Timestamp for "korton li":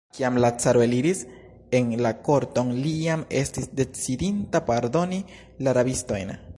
2.29-2.95